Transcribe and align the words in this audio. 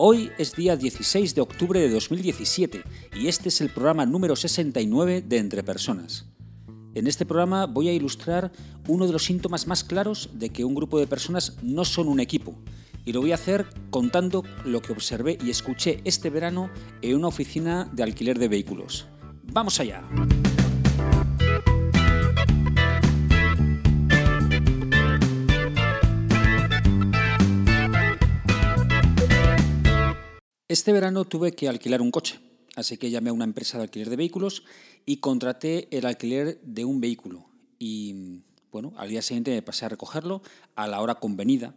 Hoy 0.00 0.30
es 0.38 0.54
día 0.54 0.76
16 0.76 1.34
de 1.34 1.40
octubre 1.40 1.80
de 1.80 1.90
2017 1.90 2.84
y 3.16 3.26
este 3.26 3.48
es 3.48 3.60
el 3.60 3.68
programa 3.68 4.06
número 4.06 4.36
69 4.36 5.22
de 5.22 5.38
Entre 5.38 5.64
Personas. 5.64 6.24
En 6.94 7.08
este 7.08 7.26
programa 7.26 7.66
voy 7.66 7.88
a 7.88 7.92
ilustrar 7.92 8.52
uno 8.86 9.08
de 9.08 9.12
los 9.12 9.24
síntomas 9.24 9.66
más 9.66 9.82
claros 9.82 10.30
de 10.34 10.50
que 10.50 10.64
un 10.64 10.76
grupo 10.76 11.00
de 11.00 11.08
personas 11.08 11.56
no 11.64 11.84
son 11.84 12.06
un 12.06 12.20
equipo. 12.20 12.54
Y 13.04 13.12
lo 13.12 13.22
voy 13.22 13.32
a 13.32 13.34
hacer 13.34 13.66
contando 13.90 14.44
lo 14.64 14.80
que 14.82 14.92
observé 14.92 15.36
y 15.44 15.50
escuché 15.50 16.00
este 16.04 16.30
verano 16.30 16.70
en 17.02 17.16
una 17.16 17.26
oficina 17.26 17.90
de 17.92 18.04
alquiler 18.04 18.38
de 18.38 18.46
vehículos. 18.46 19.08
¡Vamos 19.52 19.80
allá! 19.80 20.04
Este 30.68 30.92
verano 30.92 31.24
tuve 31.24 31.52
que 31.52 31.66
alquilar 31.66 32.02
un 32.02 32.10
coche, 32.10 32.40
así 32.76 32.98
que 32.98 33.08
llamé 33.08 33.30
a 33.30 33.32
una 33.32 33.44
empresa 33.44 33.78
de 33.78 33.84
alquiler 33.84 34.10
de 34.10 34.16
vehículos 34.16 34.64
y 35.06 35.16
contraté 35.16 35.88
el 35.96 36.04
alquiler 36.04 36.60
de 36.62 36.84
un 36.84 37.00
vehículo. 37.00 37.46
Y 37.78 38.42
bueno, 38.70 38.92
al 38.98 39.08
día 39.08 39.22
siguiente 39.22 39.50
me 39.50 39.62
pasé 39.62 39.86
a 39.86 39.88
recogerlo 39.88 40.42
a 40.74 40.86
la 40.86 41.00
hora 41.00 41.14
convenida. 41.14 41.74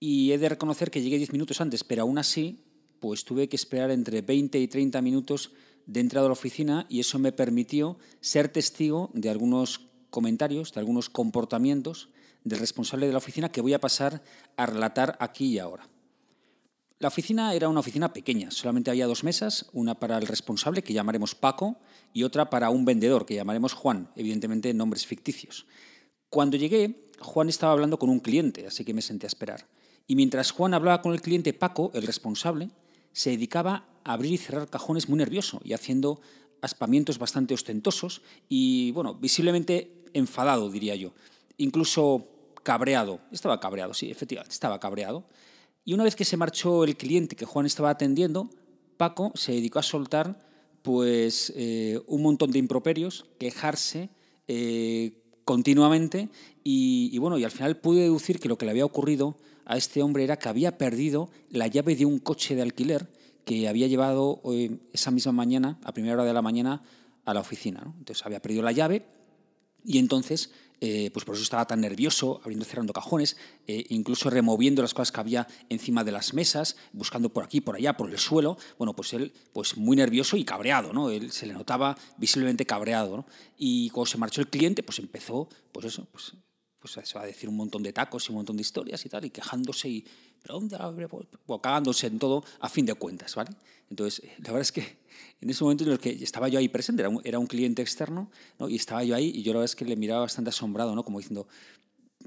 Y 0.00 0.32
he 0.32 0.38
de 0.38 0.50
reconocer 0.50 0.90
que 0.90 1.00
llegué 1.00 1.16
10 1.16 1.32
minutos 1.32 1.62
antes, 1.62 1.82
pero 1.82 2.02
aún 2.02 2.18
así, 2.18 2.62
pues 3.00 3.24
tuve 3.24 3.48
que 3.48 3.56
esperar 3.56 3.90
entre 3.90 4.20
20 4.20 4.58
y 4.58 4.68
30 4.68 5.00
minutos 5.00 5.52
de 5.86 6.00
entrada 6.00 6.26
a 6.26 6.28
la 6.28 6.34
oficina 6.34 6.84
y 6.90 7.00
eso 7.00 7.18
me 7.18 7.32
permitió 7.32 7.96
ser 8.20 8.50
testigo 8.50 9.12
de 9.14 9.30
algunos 9.30 9.80
comentarios, 10.10 10.74
de 10.74 10.80
algunos 10.80 11.08
comportamientos 11.08 12.10
del 12.44 12.58
responsable 12.58 13.06
de 13.06 13.12
la 13.12 13.18
oficina 13.18 13.50
que 13.50 13.62
voy 13.62 13.72
a 13.72 13.80
pasar 13.80 14.22
a 14.58 14.66
relatar 14.66 15.16
aquí 15.20 15.46
y 15.46 15.58
ahora. 15.58 15.88
La 17.04 17.08
oficina 17.08 17.52
era 17.52 17.68
una 17.68 17.80
oficina 17.80 18.14
pequeña, 18.14 18.50
solamente 18.50 18.90
había 18.90 19.06
dos 19.06 19.24
mesas, 19.24 19.66
una 19.74 19.94
para 19.94 20.16
el 20.16 20.26
responsable, 20.26 20.80
que 20.80 20.94
llamaremos 20.94 21.34
Paco, 21.34 21.76
y 22.14 22.22
otra 22.22 22.48
para 22.48 22.70
un 22.70 22.86
vendedor, 22.86 23.26
que 23.26 23.34
llamaremos 23.34 23.74
Juan, 23.74 24.08
evidentemente 24.16 24.72
nombres 24.72 25.04
ficticios. 25.04 25.66
Cuando 26.30 26.56
llegué, 26.56 27.10
Juan 27.20 27.50
estaba 27.50 27.74
hablando 27.74 27.98
con 27.98 28.08
un 28.08 28.20
cliente, 28.20 28.66
así 28.66 28.86
que 28.86 28.94
me 28.94 29.02
senté 29.02 29.26
a 29.26 29.28
esperar. 29.28 29.68
Y 30.06 30.16
mientras 30.16 30.50
Juan 30.50 30.72
hablaba 30.72 31.02
con 31.02 31.12
el 31.12 31.20
cliente, 31.20 31.52
Paco, 31.52 31.90
el 31.92 32.06
responsable, 32.06 32.70
se 33.12 33.28
dedicaba 33.28 33.84
a 34.02 34.14
abrir 34.14 34.32
y 34.32 34.38
cerrar 34.38 34.70
cajones 34.70 35.10
muy 35.10 35.18
nervioso 35.18 35.60
y 35.62 35.74
haciendo 35.74 36.22
aspamientos 36.62 37.18
bastante 37.18 37.52
ostentosos 37.52 38.22
y, 38.48 38.92
bueno, 38.92 39.12
visiblemente 39.12 40.04
enfadado, 40.14 40.70
diría 40.70 40.96
yo. 40.96 41.12
Incluso 41.58 42.30
cabreado. 42.62 43.20
Estaba 43.30 43.60
cabreado, 43.60 43.92
sí, 43.92 44.10
efectivamente, 44.10 44.54
estaba 44.54 44.80
cabreado. 44.80 45.26
Y 45.84 45.92
una 45.92 46.04
vez 46.04 46.16
que 46.16 46.24
se 46.24 46.36
marchó 46.36 46.84
el 46.84 46.96
cliente 46.96 47.36
que 47.36 47.44
Juan 47.44 47.66
estaba 47.66 47.90
atendiendo, 47.90 48.50
Paco 48.96 49.32
se 49.34 49.52
dedicó 49.52 49.78
a 49.78 49.82
soltar 49.82 50.38
pues, 50.82 51.52
eh, 51.56 52.00
un 52.06 52.22
montón 52.22 52.50
de 52.50 52.58
improperios, 52.58 53.26
quejarse 53.38 54.10
eh, 54.48 55.22
continuamente 55.44 56.30
y, 56.62 57.16
bueno, 57.18 57.38
y 57.38 57.44
al 57.44 57.50
final 57.50 57.76
pude 57.76 58.02
deducir 58.02 58.40
que 58.40 58.48
lo 58.48 58.56
que 58.56 58.64
le 58.64 58.70
había 58.70 58.84
ocurrido 58.84 59.36
a 59.66 59.76
este 59.76 60.02
hombre 60.02 60.24
era 60.24 60.38
que 60.38 60.48
había 60.48 60.78
perdido 60.78 61.30
la 61.50 61.66
llave 61.66 61.96
de 61.96 62.06
un 62.06 62.18
coche 62.18 62.54
de 62.54 62.62
alquiler 62.62 63.08
que 63.44 63.68
había 63.68 63.86
llevado 63.86 64.40
eh, 64.52 64.78
esa 64.92 65.10
misma 65.10 65.32
mañana, 65.32 65.78
a 65.84 65.92
primera 65.92 66.14
hora 66.14 66.24
de 66.24 66.32
la 66.32 66.40
mañana, 66.40 66.82
a 67.26 67.34
la 67.34 67.40
oficina. 67.40 67.82
Entonces 67.98 68.24
había 68.24 68.40
perdido 68.40 68.62
la 68.62 68.72
llave 68.72 69.04
y 69.84 69.98
entonces 69.98 70.50
eh, 70.86 71.10
pues 71.14 71.24
por 71.24 71.34
eso 71.34 71.42
estaba 71.42 71.66
tan 71.66 71.80
nervioso, 71.80 72.42
abriendo 72.42 72.66
y 72.66 72.68
cerrando 72.68 72.92
cajones, 72.92 73.38
eh, 73.66 73.86
incluso 73.88 74.28
removiendo 74.28 74.82
las 74.82 74.92
cosas 74.92 75.12
que 75.12 75.18
había 75.18 75.48
encima 75.70 76.04
de 76.04 76.12
las 76.12 76.34
mesas, 76.34 76.76
buscando 76.92 77.30
por 77.30 77.42
aquí, 77.42 77.62
por 77.62 77.76
allá, 77.76 77.96
por 77.96 78.10
el 78.10 78.18
suelo. 78.18 78.58
Bueno, 78.76 78.94
pues 78.94 79.14
él, 79.14 79.32
pues 79.54 79.78
muy 79.78 79.96
nervioso 79.96 80.36
y 80.36 80.44
cabreado, 80.44 80.92
¿no? 80.92 81.08
Él 81.08 81.32
se 81.32 81.46
le 81.46 81.54
notaba 81.54 81.96
visiblemente 82.18 82.66
cabreado. 82.66 83.24
Y 83.56 83.88
cuando 83.88 84.10
se 84.10 84.18
marchó 84.18 84.42
el 84.42 84.48
cliente, 84.48 84.82
pues 84.82 84.98
empezó, 84.98 85.48
pues 85.72 85.86
eso, 85.86 86.06
pues, 86.12 86.34
pues 86.84 87.08
se 87.08 87.14
va 87.18 87.24
a 87.24 87.26
decir 87.26 87.48
un 87.48 87.56
montón 87.56 87.82
de 87.82 87.94
tacos 87.94 88.28
y 88.28 88.32
un 88.32 88.36
montón 88.36 88.56
de 88.56 88.60
historias 88.60 89.06
y 89.06 89.08
tal, 89.08 89.24
y 89.24 89.30
quejándose 89.30 89.88
y, 89.88 90.04
pero 90.42 90.60
¿dónde 90.60 90.76
cagándose 91.62 92.08
en 92.08 92.18
todo 92.18 92.44
a 92.60 92.68
fin 92.68 92.84
de 92.84 92.92
cuentas, 92.92 93.34
¿vale? 93.34 93.52
Entonces, 93.88 94.22
la 94.36 94.52
verdad 94.52 94.60
es 94.60 94.72
que 94.72 94.98
en 95.40 95.48
ese 95.48 95.64
momento 95.64 95.84
en 95.84 95.92
el 95.92 95.98
que 95.98 96.10
estaba 96.10 96.46
yo 96.48 96.58
ahí 96.58 96.68
presente, 96.68 97.00
era 97.00 97.08
un, 97.08 97.22
era 97.24 97.38
un 97.38 97.46
cliente 97.46 97.80
externo, 97.80 98.30
¿no? 98.58 98.68
y 98.68 98.76
estaba 98.76 99.02
yo 99.02 99.14
ahí, 99.14 99.32
y 99.34 99.42
yo 99.42 99.54
la 99.54 99.60
verdad 99.60 99.72
es 99.72 99.76
que 99.76 99.86
le 99.86 99.96
miraba 99.96 100.20
bastante 100.20 100.50
asombrado, 100.50 100.94
¿no? 100.94 101.04
como 101.04 101.20
diciendo, 101.20 101.48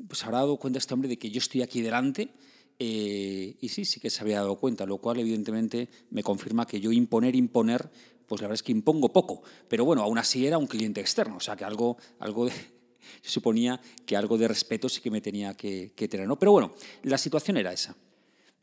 pues 0.07 0.23
habrá 0.23 0.40
dado 0.40 0.57
cuenta 0.57 0.79
este 0.79 0.91
hombre 0.95 1.07
de 1.07 1.19
que 1.19 1.29
yo 1.29 1.38
estoy 1.38 1.62
aquí 1.62 1.84
delante, 1.84 2.34
eh, 2.79 3.57
y 3.62 3.69
sí, 3.69 3.85
sí 3.85 4.00
que 4.00 4.09
se 4.09 4.22
había 4.22 4.38
dado 4.38 4.56
cuenta, 4.56 4.88
lo 4.88 4.97
cual 4.97 5.19
evidentemente 5.19 5.88
me 6.09 6.24
confirma 6.24 6.66
que 6.66 6.79
yo 6.79 6.91
imponer, 6.91 7.35
imponer, 7.35 7.91
pues 8.25 8.41
la 8.41 8.47
verdad 8.47 8.56
es 8.56 8.63
que 8.63 8.72
impongo 8.72 9.13
poco, 9.13 9.44
pero 9.68 9.85
bueno, 9.85 10.01
aún 10.01 10.18
así 10.18 10.47
era 10.47 10.57
un 10.57 10.66
cliente 10.66 11.00
externo, 11.00 11.38
o 11.38 11.41
sea 11.41 11.56
que 11.56 11.63
algo, 11.63 11.97
algo 12.18 12.47
de, 12.47 12.76
suponía 13.22 13.79
que 14.06 14.18
algo 14.18 14.38
de 14.38 14.47
respeto 14.47 14.90
sí 14.90 15.01
que 15.01 15.12
me 15.12 15.22
tenía 15.22 15.53
que, 15.53 15.91
que 15.95 16.07
tener, 16.07 16.28
¿no? 16.28 16.38
Pero 16.38 16.51
bueno, 16.51 16.73
la 17.03 17.18
situación 17.18 17.57
era 17.57 17.73
esa. 17.73 17.95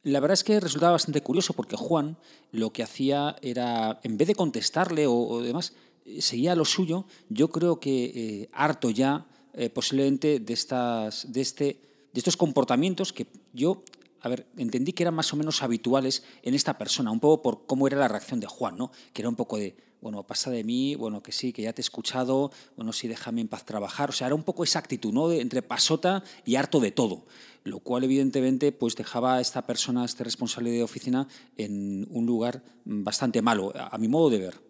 La 0.04 0.20
verdad 0.20 0.34
es 0.34 0.44
que 0.44 0.60
resultaba 0.60 0.92
bastante 0.92 1.22
curioso 1.22 1.54
porque 1.54 1.76
Juan 1.76 2.18
lo 2.52 2.70
que 2.74 2.82
hacía 2.82 3.36
era, 3.40 4.00
en 4.02 4.18
vez 4.18 4.28
de 4.28 4.34
contestarle 4.34 5.06
o, 5.06 5.40
demás, 5.40 5.72
eh, 6.04 6.20
seguía 6.20 6.54
lo 6.54 6.66
suyo. 6.66 7.06
Yo 7.30 7.48
creo 7.48 7.80
que 7.80 8.04
eh, 8.04 8.48
harto 8.52 8.90
ya 8.90 9.26
eh, 9.54 9.70
posiblemente 9.70 10.40
de, 10.40 10.52
estas, 10.52 11.32
de, 11.32 11.40
este, 11.40 11.64
de 12.12 12.20
estos 12.20 12.36
comportamientos 12.36 13.14
que 13.14 13.26
yo, 13.54 13.82
a 14.24 14.28
ver, 14.28 14.46
entendí 14.56 14.92
que 14.92 15.02
eran 15.02 15.14
más 15.14 15.32
o 15.32 15.36
menos 15.36 15.62
habituales 15.62 16.24
en 16.42 16.54
esta 16.54 16.78
persona, 16.78 17.10
un 17.10 17.20
poco 17.20 17.42
por 17.42 17.66
cómo 17.66 17.86
era 17.86 17.98
la 17.98 18.08
reacción 18.08 18.40
de 18.40 18.46
Juan, 18.46 18.76
¿no? 18.76 18.90
que 19.12 19.22
era 19.22 19.28
un 19.28 19.36
poco 19.36 19.58
de, 19.58 19.76
bueno, 20.04 20.22
pasa 20.22 20.50
de 20.50 20.64
mí, 20.64 20.96
bueno, 20.96 21.22
que 21.22 21.32
sí, 21.32 21.50
que 21.54 21.62
ya 21.62 21.72
te 21.72 21.80
he 21.80 21.84
escuchado, 21.84 22.50
bueno, 22.76 22.92
sí, 22.92 23.08
déjame 23.08 23.40
en 23.40 23.48
paz 23.48 23.64
trabajar. 23.64 24.10
O 24.10 24.12
sea, 24.12 24.26
era 24.26 24.34
un 24.34 24.42
poco 24.42 24.62
esa 24.62 24.78
actitud, 24.78 25.14
¿no? 25.14 25.28
De, 25.28 25.40
entre 25.40 25.62
pasota 25.62 26.22
y 26.44 26.56
harto 26.56 26.78
de 26.78 26.90
todo. 26.90 27.24
Lo 27.62 27.80
cual, 27.80 28.04
evidentemente, 28.04 28.70
pues 28.70 28.96
dejaba 28.96 29.36
a 29.36 29.40
esta 29.40 29.66
persona, 29.66 30.04
este 30.04 30.22
responsable 30.22 30.70
de 30.70 30.82
oficina, 30.82 31.26
en 31.56 32.06
un 32.10 32.26
lugar 32.26 32.62
bastante 32.84 33.40
malo, 33.40 33.72
a, 33.74 33.96
mi 33.96 34.08
modo 34.08 34.28
de 34.28 34.40
ver. 34.40 34.60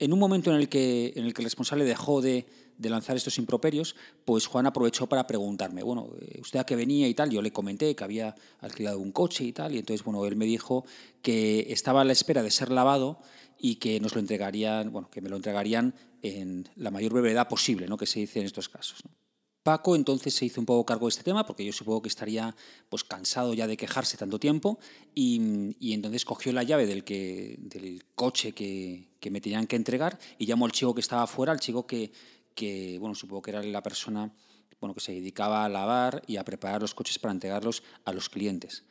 En 0.00 0.14
un 0.14 0.18
momento 0.18 0.50
en 0.50 0.56
el 0.56 0.70
que, 0.70 1.12
el, 1.14 1.34
responsable 1.34 1.84
dejó 1.84 2.22
de, 2.22 2.46
lanzar 2.78 3.18
estos 3.18 3.36
improperios, 3.36 3.94
pues 4.24 4.46
Juan 4.46 4.66
aprovechó 4.66 5.06
para 5.06 5.26
preguntarme, 5.26 5.82
bueno, 5.82 6.08
eh, 6.18 6.40
¿usted 6.40 6.58
a 6.58 6.64
qué 6.64 6.74
venía 6.74 7.06
y 7.06 7.12
tal? 7.12 7.30
Yo 7.30 7.42
le 7.42 7.52
comenté 7.52 7.94
que 7.94 8.02
había 8.02 8.34
alquilado 8.60 8.98
un 8.98 9.12
coche 9.12 9.44
y 9.44 9.52
tal, 9.52 9.74
y 9.74 9.78
entonces, 9.78 10.02
bueno, 10.02 10.24
él 10.24 10.36
me 10.36 10.46
dijo 10.46 10.86
que 11.20 11.66
estaba 11.68 12.00
a 12.00 12.04
la 12.04 12.12
espera 12.12 12.42
de 12.42 12.50
ser 12.50 12.70
lavado 12.70 13.18
y 13.58 13.76
que 13.76 14.00
nos 14.00 14.14
lo 14.14 14.20
entregarían, 14.20 14.90
bueno, 14.90 15.10
que 15.10 15.20
me 15.20 15.28
lo 15.28 15.36
entregarían 15.36 15.94
en 16.22 16.66
la 16.76 16.90
mayor 16.90 17.12
brevedad 17.12 17.46
posible, 17.46 17.86
¿no? 17.86 17.98
que 17.98 18.06
se 18.06 18.20
dice 18.20 18.40
en 18.40 18.46
estos 18.46 18.70
casos. 18.70 19.02
Paco 19.62 19.96
entonces 19.96 20.32
se 20.32 20.46
hizo 20.46 20.62
un 20.62 20.66
poco 20.66 20.86
cargo 20.86 21.04
de 21.04 21.10
este 21.10 21.24
tema, 21.24 21.44
porque 21.44 21.66
yo 21.66 21.74
supongo 21.74 22.00
que 22.00 22.08
estaría 22.08 22.56
pues, 22.88 23.04
cansado 23.04 23.52
ya 23.52 23.66
de 23.66 23.76
quejarse 23.76 24.16
tanto 24.16 24.40
tiempo, 24.40 24.78
y, 25.14 25.76
y 25.78 25.92
entonces 25.92 26.24
cogió 26.24 26.54
la 26.54 26.62
llave 26.62 26.86
del 26.86 27.04
coche 28.14 28.52
que, 28.52 29.09
que, 29.20 29.30
me 29.30 29.40
tenían 29.40 29.66
que 29.66 29.76
entregar 29.76 30.18
y 30.38 30.46
llamó 30.46 30.66
al 30.66 30.72
chico 30.72 30.94
que 30.94 31.00
estaba 31.00 31.22
afuera, 31.22 31.52
al 31.52 31.60
chico 31.60 31.86
que, 31.86 32.12
que, 32.54 32.98
bueno, 32.98 33.14
supongo 33.14 33.42
que 33.42 33.50
era 33.50 33.62
la 33.62 33.82
persona 33.82 34.32
bueno, 34.80 34.94
que 34.94 35.00
se 35.00 35.12
dedicaba 35.12 35.64
a 35.64 35.68
lavar 35.68 36.22
y 36.26 36.36
a 36.36 36.44
preparar 36.44 36.80
los 36.80 36.94
coches 36.94 37.18
para 37.18 37.32
entregarlos 37.32 37.82
a 38.04 38.12
los 38.12 38.28
clientes. 38.28 38.84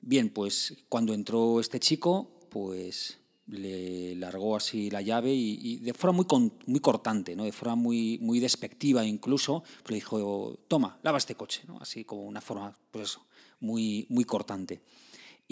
Bien, 0.00 0.30
pues 0.30 0.78
cuando 0.88 1.12
entró 1.12 1.60
este 1.60 1.78
chico, 1.78 2.40
pues 2.48 3.18
le 3.46 4.14
largó 4.16 4.56
así 4.56 4.90
la 4.90 5.02
llave 5.02 5.32
y, 5.34 5.78
de 5.78 5.92
forma 5.92 6.22
muy, 6.22 6.52
muy 6.66 6.80
cortante, 6.80 7.36
¿no? 7.36 7.44
de 7.44 7.52
forma 7.52 7.74
muy, 7.74 8.18
muy 8.20 8.40
despectiva 8.40 9.04
incluso, 9.04 9.62
pues 9.82 9.90
le 9.90 9.94
dijo, 9.96 10.58
toma, 10.68 10.98
lava 11.02 11.18
este 11.18 11.34
coche, 11.34 11.62
¿no? 11.66 11.78
así 11.80 12.04
como 12.04 12.22
una 12.22 12.40
forma, 12.40 12.74
pues 12.90 13.10
eso, 13.10 13.26
muy, 13.60 14.06
muy 14.08 14.24
cortante. 14.24 14.80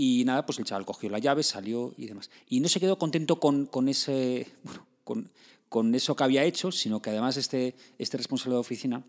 Y 0.00 0.22
nada, 0.24 0.46
pues 0.46 0.60
el 0.60 0.64
chaval 0.64 0.86
cogió 0.86 1.10
la 1.10 1.18
llave, 1.18 1.42
salió 1.42 1.92
y 1.96 2.06
demás. 2.06 2.30
Y 2.48 2.60
no 2.60 2.68
se 2.68 2.78
quedó 2.78 3.00
contento 3.00 3.40
con, 3.40 3.66
con 3.66 3.88
ese, 3.88 4.46
con, 5.02 5.28
con, 5.68 5.92
eso 5.92 6.14
que 6.14 6.22
había 6.22 6.44
hecho, 6.44 6.70
sino 6.70 7.02
que 7.02 7.10
además 7.10 7.36
este, 7.36 7.74
este 7.98 8.16
responsable 8.16 8.54
de 8.54 8.60
oficina, 8.60 9.02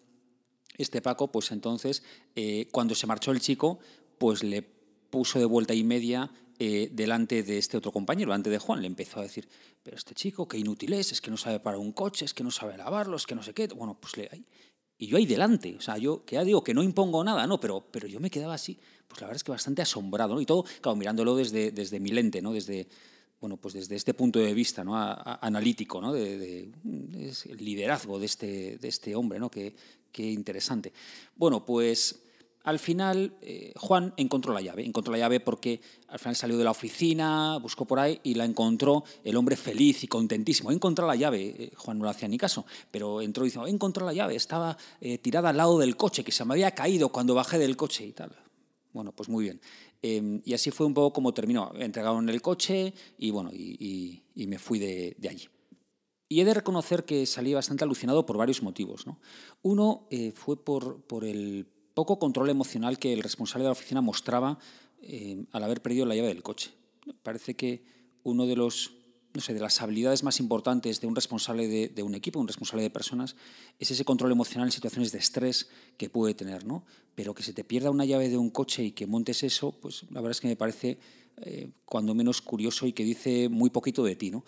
este 0.80 1.00
Paco, 1.03 1.31
pues 1.31 1.51
entonces, 1.51 2.01
eh, 2.36 2.69
cuando 2.71 2.95
se 2.95 3.06
marchó 3.06 3.30
el 3.30 3.39
chico, 3.39 3.77
pues 4.18 4.44
le 4.44 4.63
puso 4.63 5.38
de 5.38 5.45
vuelta 5.45 5.75
y 5.75 5.83
media 5.83 6.31
eh, 6.57 6.89
delante 6.92 7.44
de 7.44 7.59
este 7.59 7.77
otro 7.77 7.92
compañero, 7.92 8.31
delante 8.31 8.50
de 8.50 8.57
Juan. 8.57 8.81
Le 8.81 8.88
empezó 8.88 9.19
a 9.19 9.24
decir, 9.24 9.47
pero 9.83 9.95
este 9.95 10.15
chico, 10.15 10.47
qué 10.47 10.57
inútil 10.57 10.94
es, 10.94 11.12
es 11.12 11.21
que 11.21 11.30
no 11.30 11.38
sabe 11.38 11.59
parar 11.59 11.80
un 11.80 11.92
coche, 11.92 12.25
es 12.25 12.33
que 12.33 12.44
no 12.44 12.50
sabe 12.50 12.75
lavarlo, 12.77 13.15
es 13.15 13.27
que 13.27 13.35
no 13.35 13.44
sé 13.44 13.53
qué. 13.53 13.68
Bueno, 13.68 13.95
pues 14.01 14.18
le... 14.18 14.27
Y 15.01 15.07
yo 15.07 15.18
ahí 15.18 15.25
delante, 15.25 15.78
o 15.78 15.81
sea, 15.81 15.98
yo 15.98 16.25
que 16.25 16.36
ya 16.36 16.44
digo 16.44 16.62
que 16.62 16.74
no 16.74 16.84
impongo 16.84 17.24
nada, 17.24 17.48
no, 17.48 17.60
pero, 17.60 17.86
pero 17.90 18.06
yo 18.06 18.19
me 18.19 18.30
quedaba 18.30 18.54
así, 18.54 18.78
pues 19.07 19.22
la 19.22 19.28
verdad 19.28 19.38
es 19.38 19.44
que 19.46 19.51
bastante 19.51 19.81
asombrado, 19.81 20.36
¿no? 20.36 20.42
Y 20.42 20.46
todo, 20.46 20.66
claro, 20.81 20.98
mirándolo 20.98 21.38
desde, 21.38 21.72
desde 21.72 22.01
mi 22.01 22.12
lente, 22.12 22.42
¿no? 22.42 22.51
Desde, 22.51 22.86
bueno, 23.40 23.56
pues 23.56 23.74
desde 23.74 23.96
este 23.96 24.13
punto 24.13 24.40
de 24.40 24.54
vista 24.54 24.84
¿no? 24.84 24.98
analítico, 24.98 26.01
¿no? 26.01 26.12
de, 26.12 26.69
el 26.84 27.57
liderazgo 27.57 28.19
de 28.19 28.25
este, 28.25 28.78
de 28.78 28.88
este 28.90 29.16
hombre, 29.16 29.40
¿no? 29.40 29.50
Qué, 29.50 29.74
qué 30.12 30.30
interesante. 30.30 30.92
Bueno, 31.38 31.63
pues 31.63 32.22
al 32.63 32.77
final 32.77 33.38
eh, 33.41 33.71
Juan 33.77 34.13
encontró 34.17 34.53
la 34.53 34.61
llave. 34.61 34.85
Encontró 34.85 35.11
la 35.11 35.17
llave 35.17 35.39
porque 35.39 35.79
al 36.07 36.19
final 36.19 36.35
salió 36.35 36.57
de 36.57 36.63
la 36.63 36.71
oficina, 36.71 37.57
buscó 37.57 37.85
por 37.85 38.00
ahí 38.00 38.19
y 38.23 38.33
la 38.33 38.44
encontró 38.44 39.03
el 39.23 39.38
hombre 39.38 39.56
feliz 39.56 40.03
y 40.03 40.07
contentísimo. 40.07 40.71
Encontró 40.71 41.07
la 41.07 41.15
llave. 41.15 41.56
Eh, 41.57 41.71
Juan 41.75 41.97
no 41.97 42.06
le 42.06 42.11
hacía 42.11 42.27
ni 42.27 42.38
caso, 42.38 42.65
pero 42.91 43.21
entró 43.21 43.45
y 43.45 43.50
dijo, 43.50 43.65
encontró 43.65 44.06
la 44.06 44.13
llave. 44.13 44.35
Estaba 44.35 44.77
eh, 45.00 45.17
tirada 45.19 45.50
al 45.50 45.57
lado 45.57 45.79
del 45.79 45.95
coche, 45.95 46.23
que 46.23 46.31
se 46.31 46.44
me 46.44 46.53
había 46.53 46.71
caído 46.71 47.09
cuando 47.09 47.33
bajé 47.33 47.57
del 47.57 47.77
coche 47.77 48.06
y 48.06 48.11
tal. 48.11 48.31
Bueno, 48.91 49.13
pues 49.13 49.29
muy 49.29 49.45
bien. 49.45 49.61
Em, 50.01 50.41
y 50.44 50.53
así 50.53 50.71
fue 50.71 50.85
un 50.85 50.94
poco 50.94 51.13
como 51.13 51.33
terminó. 51.33 51.71
Entregaron 51.75 52.27
el 52.27 52.41
coche 52.41 52.94
y 53.17 53.31
bueno, 53.31 53.51
y, 53.53 54.21
me 54.35 54.59
fui 54.59 54.79
de, 54.79 55.15
allí. 55.29 55.47
Y 56.27 56.41
he 56.41 56.45
de 56.45 56.53
reconocer 56.53 57.06
que 57.06 57.25
salí 57.25 57.53
bastante 57.53 57.83
alucinado 57.85 58.25
por 58.25 58.38
varios 58.38 58.61
motivos. 58.63 59.07
¿no? 59.07 59.19
Uno 59.61 60.07
fue 60.35 60.63
por, 60.63 61.01
por 61.03 61.23
el 61.23 61.67
poco 62.00 62.18
control 62.18 62.50
emocional 62.50 62.98
que 62.98 63.12
el 63.12 63.22
responsable 63.22 63.63
de 63.63 63.68
la 63.68 63.74
oficina 63.74 64.00
mostraba 64.00 64.57
eh, 65.01 65.44
al 65.51 65.63
haber 65.66 65.81
perdido 65.81 66.06
la 66.06 66.16
llave 66.16 66.30
del 66.30 66.44
coche. 66.44 66.72
Parece 67.24 67.57
que 67.57 67.84
uno 68.24 68.48
de 68.48 68.56
los 68.56 68.94
no 69.34 69.42
sé, 69.42 69.54
de 69.54 69.60
las 69.60 69.81
habilidades 69.81 70.24
más 70.24 70.40
importantes 70.40 71.01
de 71.01 71.07
un 71.07 71.13
responsable 71.13 71.68
de, 71.68 72.04
un 72.04 72.16
equipo, 72.16 72.40
un 72.40 72.48
responsable 72.48 72.84
de 72.84 72.90
personas, 72.90 73.36
es 73.80 73.92
ese 73.92 74.06
control 74.06 74.31
emocional 74.31 74.69
en 74.69 74.72
situaciones 74.72 75.12
de 75.12 75.18
estrés 75.18 75.68
que 75.98 76.10
puede 76.10 76.34
tener, 76.34 76.66
¿no? 76.66 76.86
Pero 77.16 77.36
que 77.36 77.44
se 77.44 77.51
te 77.51 77.66
pierda 77.66 77.92
una 77.92 78.06
llave 78.06 78.30
de 78.30 78.38
un 78.38 78.50
coche 78.50 78.81
y 78.86 78.92
que 78.92 79.06
montes 79.06 79.44
eso, 79.44 79.74
pues 79.74 80.04
la 80.10 80.22
verdad 80.22 80.31
es 80.31 80.42
que 80.42 80.48
me 80.48 80.56
parece 80.56 81.00
eh, 81.42 81.69
cuando 81.84 82.16
menos 82.16 82.42
curioso 82.42 82.88
y 82.88 82.94
que 82.94 83.04
dice 83.04 83.50
muy 83.50 83.69
poquito 83.72 84.06
de 84.06 84.16
ti, 84.16 84.31
¿no? 84.31 84.45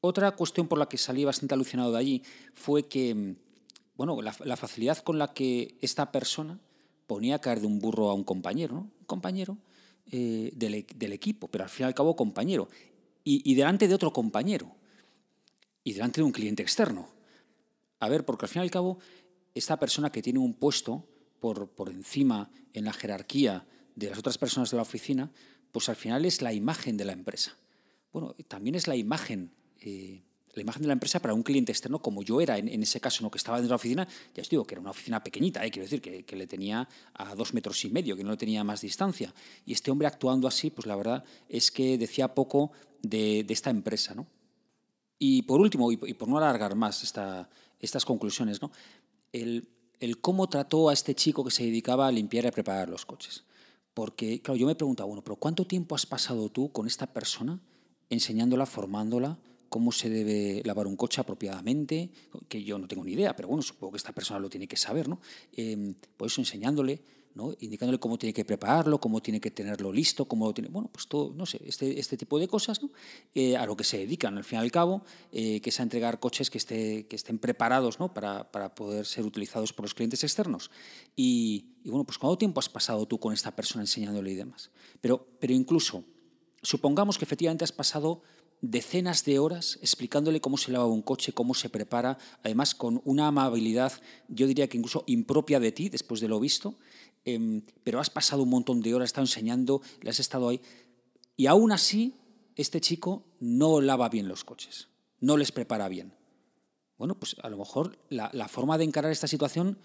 Otra 0.00 0.30
cuestión 0.36 0.68
por 0.68 0.78
la 0.78 0.88
que 0.88 0.96
salí 0.96 1.24
bastante 1.24 1.54
alucinado 1.54 1.90
de 1.90 1.98
allí 1.98 2.22
fue 2.54 2.86
que, 2.86 3.34
bueno, 3.96 4.22
la 4.22 4.56
facilidad 4.56 4.98
con 4.98 5.18
la 5.18 5.34
que 5.34 5.76
esta 5.80 6.12
persona 6.12 6.60
ponía 7.08 7.36
a 7.36 7.38
caer 7.40 7.60
de 7.60 7.66
un 7.66 7.80
burro 7.80 8.10
a 8.10 8.14
un 8.14 8.22
compañero, 8.22 8.74
¿no? 8.74 8.80
Un 9.00 9.06
compañero 9.06 9.58
eh, 10.12 10.52
del, 10.54 10.86
del, 10.94 11.12
equipo, 11.12 11.48
pero 11.48 11.64
al 11.64 11.70
fin 11.70 11.84
y 11.84 11.86
al 11.88 11.94
cabo 11.94 12.14
compañero. 12.14 12.68
Y, 13.24 13.50
y, 13.50 13.56
delante 13.56 13.88
de 13.88 13.94
otro 13.94 14.12
compañero. 14.12 14.76
Y 15.82 15.94
delante 15.94 16.20
de 16.20 16.24
un 16.24 16.32
cliente 16.32 16.62
externo. 16.62 17.08
A 17.98 18.08
ver, 18.08 18.24
porque 18.24 18.44
al 18.44 18.50
fin 18.50 18.60
y 18.60 18.64
al 18.64 18.70
cabo, 18.70 18.98
esta 19.54 19.78
persona 19.78 20.12
que 20.12 20.22
tiene 20.22 20.38
un 20.38 20.54
puesto 20.54 21.08
por, 21.40 21.70
por 21.70 21.88
encima 21.88 22.50
en 22.74 22.84
la 22.84 22.92
jerarquía 22.92 23.66
de 23.96 24.10
las 24.10 24.18
otras 24.18 24.38
personas 24.38 24.70
de 24.70 24.76
la 24.76 24.82
oficina, 24.82 25.32
pues 25.72 25.88
al 25.88 25.96
final 25.96 26.26
es 26.26 26.42
la 26.42 26.52
imagen 26.52 26.96
de 26.96 27.06
la 27.06 27.12
empresa. 27.12 27.56
Bueno, 28.12 28.34
también 28.48 28.76
es 28.76 28.86
la 28.86 28.96
imagen 28.96 29.52
eh, 29.80 30.22
la 30.58 30.62
imagen 30.62 30.82
de 30.82 30.88
la 30.88 30.92
empresa 30.92 31.20
para 31.20 31.34
un 31.34 31.42
cliente 31.42 31.72
externo, 31.72 32.00
como 32.00 32.22
yo 32.22 32.40
era 32.40 32.58
en, 32.58 32.82
ese 32.82 33.00
caso, 33.00 33.22
¿no? 33.22 33.30
que 33.30 33.38
estaba 33.38 33.56
dentro 33.56 33.68
de 33.68 33.72
la 33.72 33.76
oficina, 33.76 34.08
ya 34.34 34.42
os 34.42 34.48
digo 34.48 34.66
que 34.66 34.74
era 34.74 34.80
una 34.80 34.90
oficina 34.90 35.22
pequeñita, 35.22 35.64
¿eh? 35.64 35.70
quiero 35.70 35.84
decir, 35.84 36.00
que, 36.00 36.24
que, 36.24 36.36
le 36.36 36.46
tenía 36.46 36.88
a 37.14 37.34
dos 37.34 37.54
metros 37.54 37.84
y 37.84 37.90
medio, 37.90 38.16
que 38.16 38.24
no 38.24 38.32
le 38.32 38.36
tenía 38.36 38.64
más 38.64 38.80
distancia. 38.80 39.32
Y 39.64 39.72
este 39.72 39.90
hombre 39.90 40.06
actuando 40.06 40.46
así, 40.46 40.70
pues 40.70 40.86
la 40.86 40.96
verdad 40.96 41.24
es 41.48 41.70
que 41.70 41.96
decía 41.96 42.34
poco 42.34 42.72
de, 43.02 43.44
de 43.44 43.54
esta 43.54 43.70
empresa. 43.70 44.14
¿no? 44.14 44.26
Y 45.18 45.42
por 45.42 45.60
último, 45.60 45.90
y, 45.90 45.96
por 45.96 46.28
no 46.28 46.38
alargar 46.38 46.74
más 46.74 47.02
esta, 47.02 47.48
estas 47.80 48.04
conclusiones, 48.04 48.60
¿no? 48.60 48.70
el, 49.32 49.68
el 50.00 50.20
cómo 50.20 50.48
trató 50.48 50.88
a 50.88 50.92
este 50.92 51.14
chico 51.14 51.44
que 51.44 51.50
se 51.50 51.64
dedicaba 51.64 52.06
a 52.06 52.12
limpiar 52.12 52.44
y 52.44 52.48
a 52.48 52.52
preparar 52.52 52.88
los 52.88 53.06
coches. 53.06 53.44
Porque, 53.94 54.40
claro, 54.42 54.56
yo 54.56 54.66
me 54.66 54.74
preguntaba, 54.74 55.08
bueno, 55.08 55.22
pero 55.22 55.36
¿cuánto 55.36 55.66
tiempo 55.66 55.94
has 55.94 56.06
pasado 56.06 56.50
tú 56.50 56.70
con 56.70 56.86
esta 56.86 57.06
persona 57.06 57.60
enseñándola, 58.10 58.66
formándola, 58.66 59.38
cómo 59.68 59.92
se 59.92 60.08
debe 60.08 60.62
lavar 60.64 60.86
un 60.86 60.96
coche 60.96 61.20
apropiadamente, 61.20 62.10
que 62.48 62.62
yo 62.64 62.78
no 62.78 62.88
tengo 62.88 63.04
ni 63.04 63.12
idea, 63.12 63.36
pero 63.36 63.48
bueno, 63.48 63.62
supongo 63.62 63.92
que 63.92 63.98
esta 63.98 64.12
persona 64.12 64.40
lo 64.40 64.48
tiene 64.48 64.66
que 64.66 64.76
saber, 64.76 65.08
¿no? 65.08 65.20
Eh, 65.52 65.94
por 66.16 66.28
eso 66.28 66.40
enseñándole, 66.40 67.00
¿no? 67.34 67.54
indicándole 67.60 68.00
cómo 68.00 68.18
tiene 68.18 68.32
que 68.32 68.44
prepararlo, 68.44 69.00
cómo 69.00 69.22
tiene 69.22 69.40
que 69.40 69.50
tenerlo 69.50 69.92
listo, 69.92 70.24
cómo 70.26 70.52
tiene, 70.52 70.70
bueno, 70.70 70.90
pues 70.92 71.06
todo, 71.06 71.32
no 71.34 71.46
sé, 71.46 71.60
este, 71.64 71.98
este 72.00 72.16
tipo 72.16 72.38
de 72.38 72.48
cosas, 72.48 72.82
¿no? 72.82 72.90
Eh, 73.34 73.56
a 73.56 73.64
lo 73.64 73.76
que 73.76 73.84
se 73.84 73.98
dedican, 73.98 74.36
al 74.36 74.44
fin 74.44 74.58
y 74.58 74.62
al 74.62 74.72
cabo, 74.72 75.02
eh, 75.30 75.60
que 75.60 75.70
es 75.70 75.78
a 75.78 75.84
entregar 75.84 76.18
coches 76.18 76.50
que, 76.50 76.58
esté, 76.58 77.06
que 77.06 77.14
estén 77.14 77.38
preparados, 77.38 78.00
¿no? 78.00 78.12
Para, 78.12 78.50
para, 78.50 78.74
poder 78.74 79.06
ser 79.06 79.24
utilizados 79.24 79.72
por 79.72 79.84
los 79.84 79.94
clientes 79.94 80.24
externos. 80.24 80.70
Y, 81.14 81.66
y, 81.84 81.90
bueno, 81.90 82.04
pues 82.04 82.18
¿cuánto 82.18 82.38
tiempo 82.38 82.58
has 82.58 82.68
pasado 82.68 83.06
tú 83.06 83.18
con 83.18 83.32
esta 83.32 83.54
persona 83.54 83.82
enseñándole 83.82 84.32
y 84.32 84.34
demás? 84.34 84.70
Pero, 85.00 85.24
pero 85.38 85.52
incluso, 85.52 86.04
supongamos 86.62 87.18
que 87.18 87.24
efectivamente 87.24 87.64
has 87.64 87.72
pasado 87.72 88.22
decenas 88.60 89.24
de 89.24 89.38
horas 89.38 89.78
explicándole 89.82 90.40
cómo 90.40 90.56
se 90.56 90.72
lava 90.72 90.86
un 90.86 91.02
coche, 91.02 91.32
cómo 91.32 91.54
se 91.54 91.68
prepara, 91.68 92.18
además 92.42 92.74
con 92.74 93.00
una 93.04 93.28
amabilidad, 93.28 93.92
yo 94.28 94.46
diría 94.46 94.68
que 94.68 94.76
incluso 94.78 95.04
impropia 95.06 95.60
de 95.60 95.72
ti, 95.72 95.88
después 95.88 96.20
de 96.20 96.28
lo 96.28 96.40
visto, 96.40 96.74
em, 97.24 97.62
pero 97.84 98.00
has 98.00 98.10
pasado 98.10 98.42
un 98.42 98.50
montón 98.50 98.80
de 98.80 98.94
horas, 98.94 99.08
estado 99.08 99.26
enseñando, 99.26 99.82
le 100.00 100.10
has 100.10 100.20
estado 100.20 100.48
ahí, 100.48 100.60
y 101.36 101.46
aún 101.46 101.72
así 101.72 102.14
este 102.56 102.80
chico 102.80 103.24
no 103.38 103.80
lava 103.80 104.08
bien 104.08 104.28
los 104.28 104.44
coches, 104.44 104.88
no 105.20 105.36
les 105.36 105.52
prepara 105.52 105.88
bien. 105.88 106.14
Bueno, 106.98 107.16
pues 107.16 107.36
a 107.42 107.48
lo 107.48 107.56
mejor 107.56 107.96
la, 108.08 108.48
forma 108.48 108.76
de 108.76 108.84
encarar 108.84 109.12
esta 109.12 109.28
situación 109.28 109.78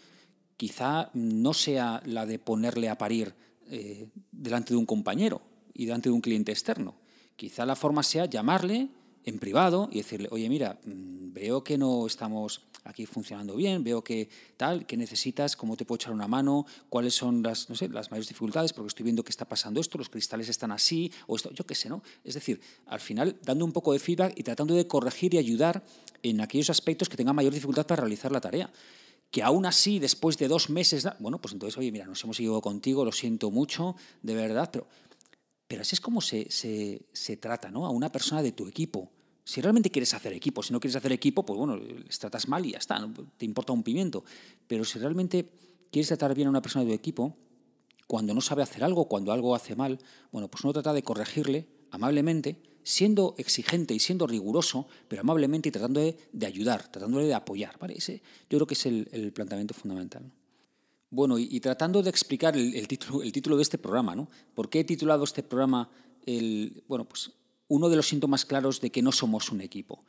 quizá 0.57 1.11
no 1.13 1.53
sea 1.53 2.01
la 2.05 2.25
de 2.25 2.39
ponerle 2.39 2.89
a 2.89 2.97
parir 2.97 3.35
eh, 3.67 4.09
delante 4.31 4.73
de 4.73 4.77
un 4.77 4.87
compañero 4.87 5.41
y 5.75 5.85
delante 5.85 6.09
de 6.09 6.13
un 6.13 6.21
cliente 6.21 6.51
externo, 6.51 6.95
Quizá 7.35 7.65
la 7.65 7.75
forma 7.75 8.03
sea 8.03 8.25
llamarle 8.25 8.89
en 9.25 9.39
privado 9.39 9.89
y 9.91 9.97
decirle, 9.97 10.27
oye, 10.31 10.49
mira, 10.49 10.79
mm, 10.85 11.33
veo 11.33 11.63
que 11.63 11.77
no 11.77 12.05
estamos 12.05 12.61
aquí 12.83 13.05
funcionando 13.05 13.55
bien, 13.55 13.83
veo 13.83 14.03
que 14.03 14.29
tal, 14.57 14.85
que 14.85 14.97
necesitas, 14.97 15.55
cómo 15.55 15.77
te 15.77 15.85
puedo 15.85 15.95
echar 15.95 16.13
una 16.13 16.27
mano, 16.27 16.65
cuáles 16.89 17.15
son 17.15 17.41
las, 17.41 17.69
no 17.69 17.75
sé, 17.75 17.87
las 17.89 18.11
mayores 18.11 18.27
dificultades, 18.27 18.73
porque 18.73 18.89
estoy 18.89 19.03
viendo 19.03 19.23
que 19.23 19.29
está 19.29 19.45
pasando 19.45 19.79
esto, 19.79 19.97
los 19.97 20.09
cristales 20.09 20.49
están 20.49 20.71
así, 20.71 21.11
o 21.27 21.35
esto, 21.35 21.51
yo 21.51 21.65
qué 21.65 21.75
sé, 21.75 21.89
¿no? 21.89 22.03
Es 22.23 22.33
decir, 22.33 22.59
al 22.85 22.99
final 22.99 23.37
dando 23.43 23.65
un 23.65 23.71
poco 23.71 23.93
de 23.93 23.99
feedback 23.99 24.33
y 24.37 24.43
tratando 24.43 24.75
de 24.75 24.87
corregir 24.87 25.33
y 25.33 25.37
ayudar 25.37 25.83
en 26.21 26.41
aquellos 26.41 26.69
aspectos 26.69 27.09
que 27.09 27.17
tengan 27.17 27.35
mayor 27.35 27.53
dificultad 27.53 27.85
para 27.85 28.01
realizar 28.01 28.31
la 28.31 28.41
tarea. 28.41 28.71
Que 29.31 29.41
aún 29.41 29.65
así, 29.65 29.97
después 29.97 30.37
de 30.37 30.47
dos 30.47 30.69
meses, 30.69 31.07
bueno, 31.19 31.41
pues 31.41 31.53
entonces, 31.53 31.75
oye, 31.79 31.91
mira, 31.91 32.05
nos 32.05 32.23
hemos 32.23 32.39
ido 32.39 32.61
contigo, 32.61 33.03
lo 33.03 33.11
siento 33.11 33.49
mucho, 33.49 33.95
de 34.21 34.35
verdad, 34.35 34.69
pero 34.71 34.87
pero 35.73 35.81
así 35.81 35.95
es 35.95 36.01
como 36.01 36.21
se, 36.21 36.51
se, 36.51 37.37
trata 37.37 37.71
¿no? 37.71 37.87
a 37.87 37.89
una 37.89 38.11
persona 38.11 38.43
de 38.43 38.51
tu 38.51 38.67
equipo. 38.67 39.09
Si 39.43 39.59
realmente 39.59 39.89
quieres 39.89 40.13
hacer 40.13 40.31
equipo, 40.31 40.61
si 40.61 40.71
no 40.71 40.79
quieres 40.79 40.95
hacer 40.95 41.11
equipo, 41.11 41.43
pues 41.47 41.57
bueno, 41.57 41.77
les 41.77 42.19
tratas 42.19 42.47
mal 42.47 42.63
y 42.63 42.73
ya 42.73 42.77
está, 42.77 43.09
te 43.37 43.45
importa 43.45 43.73
un 43.73 43.81
pimiento. 43.81 44.23
Pero 44.67 44.85
si 44.85 44.99
realmente 44.99 45.49
quieres 45.89 46.09
tratar 46.09 46.35
bien 46.35 46.45
a 46.45 46.51
una 46.51 46.61
persona 46.61 46.85
de 46.85 46.91
tu 46.91 46.95
equipo, 46.95 47.35
cuando 48.05 48.35
no 48.35 48.41
sabe 48.41 48.61
hacer 48.61 48.83
algo, 48.83 49.05
cuando 49.05 49.31
algo 49.31 49.55
hace 49.55 49.75
mal, 49.75 49.97
bueno, 50.31 50.47
pues 50.47 50.63
uno 50.63 50.73
trata 50.73 50.93
de 50.93 51.01
corregirle 51.01 51.67
amablemente, 51.89 52.61
siendo 52.83 53.33
exigente 53.39 53.95
y 53.95 53.99
siendo 53.99 54.27
riguroso, 54.27 54.87
pero 55.07 55.23
amablemente 55.23 55.69
y 55.69 55.71
tratando 55.71 56.01
de, 56.01 56.45
ayudar, 56.45 56.87
tratándole 56.91 57.25
de 57.25 57.33
apoyar. 57.33 57.79
¿vale? 57.79 57.95
Ese, 57.97 58.21
yo 58.47 58.59
creo 58.59 58.67
que 58.67 58.75
es 58.75 58.85
el 58.85 59.31
planteamiento 59.33 59.73
fundamental. 59.73 60.31
Bueno, 61.13 61.37
y, 61.37 61.59
tratando 61.59 62.01
de 62.01 62.09
explicar 62.09 62.57
el, 62.57 62.87
título, 62.87 63.21
el 63.21 63.31
título 63.31 63.55
de 63.55 63.61
este 63.61 63.77
programa, 63.77 64.15
¿no? 64.15 64.31
¿Por 64.55 64.67
qué 64.67 64.79
he 64.79 64.83
titulado 64.83 65.23
este 65.25 65.43
programa 65.43 65.87
el, 66.25 66.83
bueno, 66.87 67.05
pues 67.05 67.31
uno 67.67 67.87
de 67.87 67.95
los 67.95 68.07
síntomas 68.07 68.45
claros 68.45 68.81
de 68.81 68.89
que 68.89 69.03
no 69.03 69.11
somos 69.11 69.51
un 69.51 69.61
equipo? 69.61 70.03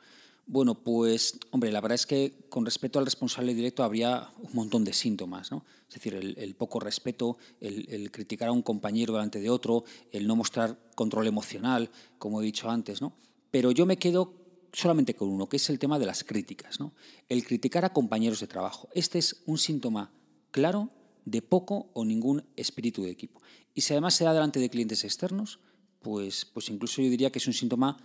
Bueno, 0.47 0.73
pues, 0.73 1.37
hombre, 1.51 1.71
la 1.71 1.79
verdad 1.79 1.93
es 1.93 2.07
que 2.07 2.47
con 2.49 2.65
respecto 2.65 2.97
al 2.97 3.05
responsable 3.05 3.53
directo 3.53 3.83
habría 3.83 4.31
un 4.41 4.49
montón 4.53 4.83
de 4.83 4.93
síntomas, 4.93 5.51
¿no? 5.51 5.63
Es 5.87 5.93
decir, 5.93 6.15
el, 6.15 6.55
poco 6.55 6.79
respeto, 6.79 7.37
el, 7.59 8.09
criticar 8.09 8.47
a 8.47 8.51
un 8.51 8.63
compañero 8.63 9.13
delante 9.13 9.39
de 9.39 9.51
otro, 9.51 9.83
el 10.11 10.25
no 10.25 10.35
mostrar 10.35 10.75
control 10.95 11.27
emocional, 11.27 11.91
como 12.17 12.41
he 12.41 12.45
dicho 12.45 12.67
antes, 12.67 12.99
¿no? 12.99 13.13
Pero 13.51 13.69
yo 13.69 13.85
me 13.85 13.97
quedo 13.97 14.33
solamente 14.73 15.13
con 15.13 15.29
uno, 15.29 15.47
que 15.47 15.57
es 15.57 15.69
el 15.69 15.77
tema 15.77 15.99
de 15.99 16.07
las 16.07 16.23
críticas, 16.23 16.79
¿no? 16.79 16.93
El 17.29 17.45
criticar 17.45 17.85
a 17.85 17.93
compañeros 17.93 18.39
de 18.39 18.47
trabajo. 18.47 18.89
Este 18.95 19.19
es 19.19 19.43
un 19.45 19.59
síntoma 19.59 20.11
claro 20.55 20.89
de 21.25 21.41
poco 21.41 21.75
o 21.93 22.05
ningún 22.05 22.37
espíritu 22.55 23.03
de 23.03 23.11
equipo. 23.11 23.41
Y 23.73 23.81
si 23.81 23.91
además 23.91 24.13
se 24.15 24.23
da 24.23 24.31
delante 24.33 24.61
de 24.61 24.69
clientes 24.69 25.03
externos, 25.03 25.59
pues, 25.99 26.45
pues 26.45 26.69
incluso 26.69 27.01
yo 27.01 27.09
diría 27.09 27.29
que 27.29 27.39
es 27.39 27.47
un 27.47 27.53
síntoma 27.53 27.97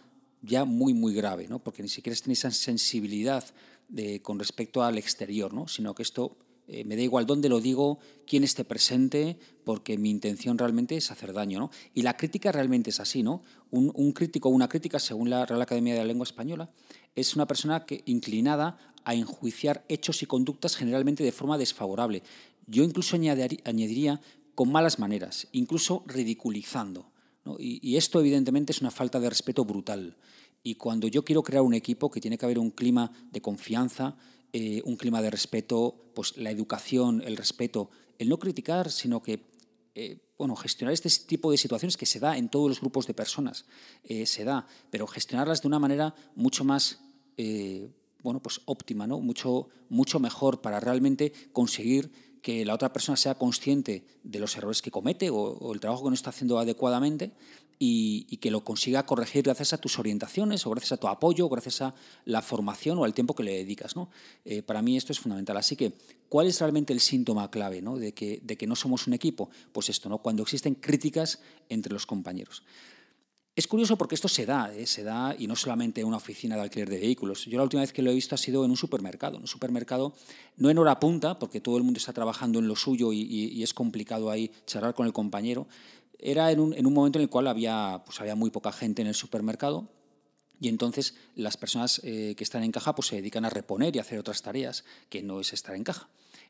ya 0.42 0.64
muy, 0.64 0.92
muy 0.92 1.14
grave, 1.14 1.46
¿no? 1.46 1.60
porque 1.60 1.84
ni 1.84 1.88
siquiera 1.88 2.18
tiene 2.18 2.32
esa 2.32 2.50
sensibilidad 2.50 3.44
de, 3.88 4.20
con 4.20 4.40
respecto 4.40 4.82
al 4.82 4.98
exterior, 4.98 5.54
¿no? 5.54 5.68
sino 5.68 5.94
que 5.94 6.02
esto 6.02 6.36
Eh, 6.72 6.84
me 6.84 6.94
da 6.94 7.02
igual 7.02 7.26
dónde 7.26 7.48
lo 7.48 7.58
digo, 7.58 7.98
quién 8.28 8.44
esté 8.44 8.62
presente, 8.62 9.36
porque 9.64 9.98
mi 9.98 10.08
intención 10.08 10.56
realmente 10.56 10.94
es 10.94 11.10
hacer 11.10 11.32
daño. 11.32 11.58
¿no? 11.58 11.68
Y 11.94 12.02
la 12.02 12.14
crítica 12.14 12.52
realmente 12.52 12.90
es 12.90 13.00
así. 13.00 13.24
¿no? 13.24 13.42
Un, 13.72 13.90
un 13.92 14.12
crítico 14.12 14.48
o 14.48 14.52
una 14.52 14.68
crítica, 14.68 15.00
según 15.00 15.30
la 15.30 15.44
Real 15.46 15.60
Academia 15.60 15.94
de 15.94 16.00
la 16.00 16.06
Lengua 16.06 16.26
Española, 16.30 16.68
es 17.14 17.34
una 17.34 17.46
persona 17.46 17.84
que, 17.84 18.02
inclinada 18.06 18.78
a 19.04 19.14
enjuiciar 19.14 19.84
hechos 19.88 20.22
y 20.22 20.26
conductas 20.26 20.76
generalmente 20.76 21.24
de 21.24 21.32
forma 21.32 21.58
desfavorable. 21.58 22.22
Yo 22.66 22.82
incluso 22.84 23.16
añadiría 23.16 24.20
con 24.54 24.70
malas 24.70 24.98
maneras, 24.98 25.48
incluso 25.52 26.04
ridiculizando. 26.06 27.10
Y, 27.58 27.96
esto 27.96 28.20
evidentemente 28.20 28.72
es 28.72 28.80
una 28.80 28.90
falta 28.90 29.18
de 29.18 29.28
respeto 29.28 29.64
brutal. 29.64 30.16
Y 30.62 30.74
cuando 30.74 31.08
yo 31.08 31.24
quiero 31.24 31.42
crear 31.42 31.62
un 31.62 31.74
equipo, 31.74 32.10
que 32.10 32.20
tiene 32.20 32.36
que 32.36 32.44
haber 32.44 32.58
un 32.58 32.70
clima 32.70 33.10
de 33.32 33.40
confianza, 33.40 34.16
eh, 34.52 34.82
un 34.84 34.96
clima 34.96 35.22
de 35.22 35.30
respeto, 35.30 36.10
pues 36.14 36.36
la 36.36 36.50
educación, 36.50 37.22
el 37.24 37.36
respeto, 37.36 37.90
el 38.18 38.28
no 38.28 38.38
criticar, 38.38 38.90
sino 38.90 39.22
que 39.22 39.50
eh, 39.94 40.18
bueno, 40.38 40.56
gestionar 40.56 40.92
este 40.92 41.10
tipo 41.26 41.50
de 41.50 41.58
situaciones 41.58 41.96
que 41.96 42.06
se 42.06 42.20
da 42.20 42.36
en 42.36 42.48
todos 42.48 42.68
los 42.68 42.80
grupos 42.80 43.06
de 43.06 43.14
personas, 43.14 43.66
eh, 44.04 44.26
se 44.26 44.44
da, 44.44 44.66
pero 44.90 45.06
gestionarlas 45.06 45.62
de 45.62 45.68
una 45.68 45.78
manera 45.78 46.14
mucho 46.34 46.64
más 46.64 47.00
bueno, 48.22 48.42
pues 48.42 48.60
óptima, 48.66 49.06
¿no? 49.06 49.20
mucho, 49.20 49.68
mucho 49.88 50.20
mejor 50.20 50.60
para 50.60 50.78
realmente 50.78 51.32
conseguir 51.52 52.12
que 52.42 52.64
la 52.64 52.74
otra 52.74 52.92
persona 52.92 53.16
sea 53.16 53.36
consciente 53.36 54.04
de 54.22 54.38
los 54.38 54.56
errores 54.56 54.82
que 54.82 54.90
comete 54.90 55.30
o, 55.30 55.72
el 55.72 55.80
trabajo 55.80 56.04
que 56.04 56.10
no 56.10 56.14
está 56.14 56.30
haciendo 56.30 56.58
adecuadamente 56.58 57.32
y, 57.82 58.36
que 58.36 58.50
lo 58.50 58.62
consiga 58.62 59.06
corregir 59.06 59.42
gracias 59.42 59.72
a 59.72 59.78
tus 59.78 59.98
orientaciones 59.98 60.66
o 60.66 60.70
gracias 60.70 60.92
a 60.92 60.96
tu 60.98 61.08
apoyo 61.08 61.46
o 61.46 61.48
gracias 61.48 61.80
a 61.80 61.94
la 62.26 62.42
formación 62.42 62.98
o 62.98 63.04
al 63.04 63.14
tiempo 63.14 63.34
que 63.34 63.42
le 63.42 63.52
dedicas. 63.52 63.96
¿no? 63.96 64.10
Eh, 64.44 64.62
para 64.62 64.82
mí 64.82 64.98
esto 64.98 65.12
es 65.12 65.18
fundamental. 65.18 65.56
Así 65.56 65.76
que, 65.76 65.94
¿cuál 66.28 66.46
es 66.46 66.60
realmente 66.60 66.92
el 66.92 67.00
síntoma 67.00 67.50
clave 67.50 67.80
¿no? 67.80 67.96
De, 67.96 68.12
que, 68.12 68.40
de 68.42 68.58
que 68.58 68.66
no 68.66 68.76
somos 68.76 69.06
un 69.06 69.14
equipo? 69.14 69.48
Pues 69.72 69.88
esto, 69.88 70.10
¿no? 70.10 70.18
cuando 70.18 70.42
existen 70.42 70.74
críticas 70.74 71.40
entre 71.70 71.92
los 71.94 72.04
compañeros. 72.04 72.62
Es 73.56 73.66
curioso 73.66 73.98
porque 73.98 74.14
esto 74.14 74.28
se 74.28 74.46
da, 74.46 74.72
¿eh? 74.72 74.86
se 74.86 75.02
da 75.02 75.34
y 75.36 75.46
no 75.46 75.56
solamente 75.56 76.00
en 76.00 76.06
una 76.06 76.18
oficina 76.18 76.54
de 76.54 76.62
alquiler 76.62 76.88
de 76.88 76.98
vehículos. 76.98 77.46
Yo 77.46 77.58
la 77.58 77.64
última 77.64 77.82
vez 77.82 77.92
que 77.92 78.00
lo 78.00 78.10
he 78.10 78.14
visto 78.14 78.34
ha 78.34 78.38
sido 78.38 78.64
en 78.64 78.70
un 78.70 78.76
supermercado. 78.76 79.36
En 79.36 79.42
un 79.42 79.48
supermercado, 79.48 80.14
no 80.56 80.70
en 80.70 80.78
hora 80.78 81.00
punta, 81.00 81.38
porque 81.38 81.60
todo 81.60 81.76
el 81.76 81.82
mundo 81.82 81.98
está 81.98 82.12
trabajando 82.12 82.60
en 82.60 82.68
lo 82.68 82.76
suyo 82.76 83.12
y, 83.12 83.62
es 83.62 83.74
complicado 83.74 84.30
ahí 84.30 84.52
charlar 84.66 84.94
con 84.94 85.06
el 85.06 85.12
compañero. 85.12 85.66
Era 86.22 86.50
en 86.52 86.60
un, 86.60 86.92
momento 86.92 87.18
en 87.18 87.22
el 87.22 87.30
cual 87.30 87.46
había, 87.46 88.02
pues 88.04 88.20
había 88.20 88.34
muy 88.34 88.50
poca 88.50 88.72
gente 88.72 89.02
en 89.02 89.08
el 89.08 89.14
supermercado 89.14 89.88
y 90.60 90.68
entonces 90.68 91.14
las 91.34 91.56
personas 91.56 92.00
eh, 92.04 92.34
que 92.36 92.44
están 92.44 92.62
en 92.62 92.72
caja 92.72 92.94
pues, 92.94 93.08
se 93.08 93.16
dedican 93.16 93.44
a 93.44 93.50
reponer 93.50 93.96
y 93.96 93.98
hacer 93.98 94.18
otras 94.18 94.42
tareas, 94.42 94.84
que 95.08 95.22
no 95.22 95.40
es 95.40 95.52
estar 95.52 95.74
en 95.74 95.84
caja. 95.84 96.08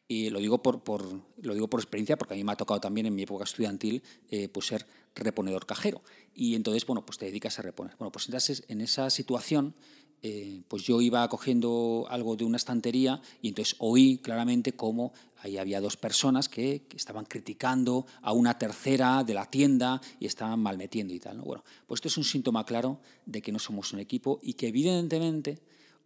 Y 0.08 0.30
lo 0.30 0.40
digo 0.40 0.60
por, 0.60 0.82
por, 0.82 1.06
lo 1.40 1.54
digo 1.54 1.70
por 1.70 1.78
experiencia, 1.78 2.18
porque 2.18 2.34
a 2.34 2.36
mí 2.36 2.42
me 2.42 2.50
ha 2.50 2.56
tocado 2.56 2.80
también 2.80 3.06
en 3.06 3.14
mi 3.14 3.22
época 3.22 3.44
estudiantil 3.44 4.02
eh, 4.28 4.48
pues 4.48 4.66
ser 4.66 4.84
reponedor 5.14 5.66
cajero. 5.66 6.02
Y 6.34 6.56
entonces, 6.56 6.84
bueno, 6.84 7.06
pues 7.06 7.18
te 7.18 7.26
dedicas 7.26 7.60
a 7.60 7.62
reponer. 7.62 7.94
Bueno, 7.96 8.10
pues 8.10 8.28
en 8.68 8.80
esa 8.80 9.08
situación, 9.10 9.74
eh, 10.22 10.62
pues 10.68 10.82
yo 10.82 11.00
iba 11.00 11.26
cogiendo 11.28 12.06
algo 12.10 12.36
de 12.36 12.44
una 12.44 12.58
estantería 12.58 13.22
y 13.40 13.48
entonces 13.48 13.76
oí 13.78 14.18
claramente 14.18 14.72
cómo 14.72 15.12
ahí 15.38 15.56
había 15.56 15.80
dos 15.80 15.96
personas 15.96 16.48
que, 16.48 16.82
estaban 16.94 17.24
criticando 17.24 18.06
a 18.20 18.32
una 18.32 18.58
tercera 18.58 19.24
de 19.24 19.32
la 19.32 19.46
tienda 19.46 20.00
y 20.18 20.26
estaban 20.26 20.60
malmetiendo 20.60 21.14
y 21.14 21.20
tal. 21.20 21.38
¿no? 21.38 21.44
Bueno, 21.44 21.64
pues 21.86 21.98
esto 21.98 22.08
es 22.08 22.18
un 22.18 22.24
síntoma 22.24 22.66
claro 22.66 23.00
de 23.24 23.40
que 23.40 23.50
no 23.50 23.58
somos 23.58 23.92
un 23.94 24.00
equipo 24.00 24.38
y 24.42 24.54
que 24.54 24.68
evidentemente 24.68 25.60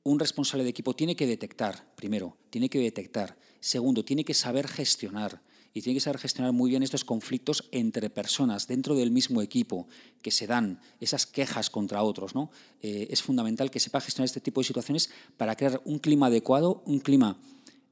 un 0.05 0.21
responsable 0.21 0.63
de 0.63 0.71
equipo 0.71 0.95
tiene 0.95 1.17
que 1.17 1.27
detectar, 1.27 1.93
primero, 1.97 2.37
tiene 2.51 2.69
que 2.69 2.79
detectar, 2.79 3.37
segundo, 3.59 4.05
tiene 4.05 4.25
que 4.25 4.35
saber 4.35 4.69
gestionar 4.69 5.43
y 5.75 5.83
tiene 5.83 5.97
que 5.97 6.01
saber 6.01 6.21
gestionar 6.21 6.53
muy 6.53 6.71
bien 6.71 6.85
estos 6.85 7.05
conflictos 7.05 7.69
entre 7.73 8.09
personas 8.09 8.69
dentro 8.69 8.95
del 8.95 9.11
mismo 9.11 9.43
equipo 9.43 9.89
que 10.23 10.31
se 10.31 10.47
dan, 10.47 10.81
esas 11.01 11.27
quejas 11.27 11.69
contra 11.69 12.03
otros. 12.05 12.37
¿no? 12.37 12.51
Eh, 12.81 13.09
es 13.11 13.23
fundamental 13.23 13.73
que 13.73 13.81
sepa 13.81 14.01
gestionar 14.01 14.27
este 14.27 14.41
tipo 14.41 14.61
de 14.61 14.67
situaciones 14.67 15.11
para 15.37 15.57
crear 15.57 15.83
un 15.85 15.99
clima 15.99 16.29
adecuado, 16.29 16.83
un 16.87 17.01
clima 17.01 17.39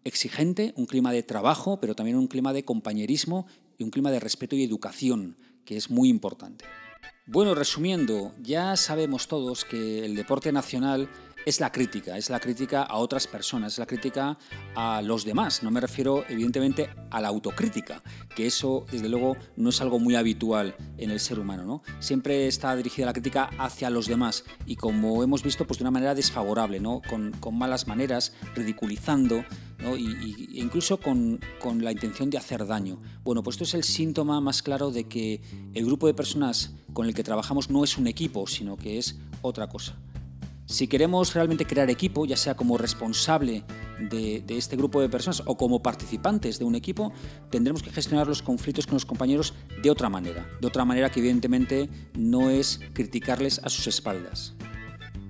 exigente, 0.04 0.72
un 0.76 0.86
clima 0.86 1.12
de 1.12 1.24
trabajo, 1.24 1.80
pero 1.80 1.96
también 1.96 2.16
un 2.16 2.28
clima 2.28 2.52
de 2.52 2.64
compañerismo 2.64 3.46
y 3.76 3.82
un 3.82 3.90
clima 3.90 4.12
de 4.12 4.20
respeto 4.20 4.54
y 4.54 4.62
educación, 4.62 5.36
que 5.64 5.76
es 5.76 5.90
muy 5.90 6.08
importante. 6.08 6.64
Bueno, 7.26 7.54
resumiendo, 7.54 8.32
ya 8.40 8.76
sabemos 8.76 9.26
todos 9.26 9.64
que 9.64 10.04
el 10.04 10.14
deporte 10.14 10.52
nacional 10.52 11.08
es 11.44 11.60
la 11.60 11.72
crítica, 11.72 12.16
es 12.16 12.30
la 12.30 12.40
crítica 12.40 12.82
a 12.82 12.96
otras 12.96 13.26
personas, 13.26 13.74
es 13.74 13.78
la 13.78 13.86
crítica 13.86 14.38
a 14.74 15.02
los 15.02 15.24
demás. 15.24 15.62
No 15.62 15.70
me 15.70 15.80
refiero 15.80 16.24
evidentemente 16.28 16.90
a 17.10 17.20
la 17.20 17.28
autocrítica, 17.28 18.02
que 18.34 18.46
eso 18.46 18.86
desde 18.90 19.08
luego 19.08 19.36
no 19.56 19.70
es 19.70 19.80
algo 19.80 19.98
muy 19.98 20.14
habitual 20.14 20.74
en 20.98 21.10
el 21.10 21.20
ser 21.20 21.38
humano, 21.38 21.64
¿no? 21.64 21.82
Siempre 22.00 22.46
está 22.46 22.74
dirigida 22.76 23.06
la 23.06 23.12
crítica 23.12 23.50
hacia 23.58 23.90
los 23.90 24.06
demás 24.06 24.44
y 24.66 24.76
como 24.76 25.22
hemos 25.22 25.42
visto, 25.42 25.66
pues 25.66 25.78
de 25.78 25.84
una 25.84 25.90
manera 25.90 26.14
desfavorable, 26.14 26.80
¿no? 26.80 27.02
Con, 27.08 27.32
malas 27.52 27.86
maneras, 27.86 28.32
ridiculizando, 28.54 29.44
¿no? 29.78 29.96
y, 29.96 30.48
incluso 30.54 30.98
con, 30.98 31.38
con 31.60 31.84
la 31.84 31.92
intención 31.92 32.30
de 32.30 32.38
hacer 32.38 32.66
daño. 32.66 32.98
Bueno, 33.24 33.42
pues 33.42 33.54
esto 33.54 33.64
es 33.64 33.74
el 33.74 33.84
síntoma 33.84 34.40
más 34.40 34.62
claro 34.62 34.90
de 34.90 35.04
que 35.04 35.42
el 35.74 35.84
grupo 35.84 36.06
de 36.06 36.14
personas 36.14 36.72
con 36.92 37.06
el 37.06 37.14
que 37.14 37.22
trabajamos 37.22 37.68
no 37.68 37.84
es 37.84 37.98
un 37.98 38.06
equipo, 38.06 38.46
sino 38.46 38.76
que 38.76 38.98
es 38.98 39.18
otra 39.42 39.68
cosa. 39.68 39.96
Si 40.72 40.88
queremos 40.88 41.34
realmente 41.34 41.66
crear 41.66 41.90
equipo, 41.90 42.24
ya 42.24 42.38
sea 42.38 42.56
como 42.56 42.78
responsable 42.78 43.62
de, 44.00 44.42
este 44.48 44.74
grupo 44.74 45.02
de 45.02 45.10
personas 45.10 45.42
o 45.44 45.58
como 45.58 45.82
participantes 45.82 46.58
de 46.58 46.64
un 46.64 46.74
equipo, 46.74 47.12
tendremos 47.50 47.82
que 47.82 47.90
gestionar 47.90 48.26
los 48.26 48.40
conflictos 48.40 48.86
con 48.86 48.94
los 48.94 49.04
compañeros 49.04 49.52
de 49.82 49.90
otra 49.90 50.08
manera, 50.08 50.48
de 50.62 50.66
otra 50.66 50.86
manera 50.86 51.10
que 51.10 51.20
evidentemente 51.20 51.90
no 52.14 52.48
es 52.48 52.80
criticarles 52.94 53.60
a 53.62 53.68
sus 53.68 53.86
espaldas. 53.86 54.54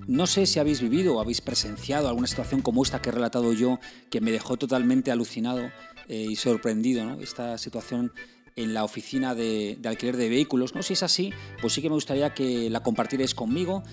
No 0.07 0.27
sé 0.27 0.45
si 0.45 0.59
habéis 0.59 0.79
vivido 0.79 1.17
o 1.17 1.19
habéis 1.19 1.41
presenciado 1.41 2.07
alguna 2.07 2.27
situación 2.27 2.61
como 2.61 2.81
esta 2.81 3.01
que 3.01 3.09
he 3.09 3.11
relatado 3.11 3.51
yo, 3.51 3.81
que 4.09 4.21
me 4.21 4.31
dejó 4.31 4.55
totalmente 4.55 5.11
alucinado 5.11 5.69
eh, 6.07 6.25
y 6.29 6.37
sorprendido, 6.37 7.19
esta 7.19 7.57
situación 7.57 8.13
en 8.55 8.73
la 8.73 8.85
oficina 8.85 9.35
de, 9.35 9.77
alquiler 9.83 10.15
de 10.15 10.29
vehículos. 10.29 10.73
No, 10.73 10.83
si 10.83 10.93
es 10.93 11.03
así, 11.03 11.33
pues 11.59 11.73
sí 11.73 11.81
que 11.81 11.89
me 11.89 11.95
gustaría 11.95 12.33
que 12.33 12.69
la 12.69 12.81
compartierais 12.81 13.35
conmigo 13.35 13.83